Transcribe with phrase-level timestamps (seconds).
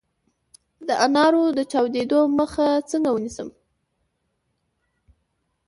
[0.87, 3.49] د انارو د چاودیدو مخه څنګه ونیسم؟